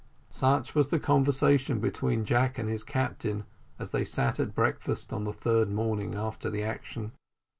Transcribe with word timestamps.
Such 0.31 0.73
was 0.73 0.87
the 0.87 0.99
conversation 0.99 1.77
between 1.79 2.25
Jack 2.25 2.57
and 2.57 2.67
his 2.67 2.83
captain, 2.83 3.43
as 3.77 3.91
they 3.91 4.03
sat 4.03 4.39
at 4.39 4.55
breakfast 4.55 5.13
on 5.13 5.25
the 5.25 5.31
third 5.31 5.69
morning 5.69 6.15
after 6.15 6.49
the 6.49 6.63
action. 6.63 7.11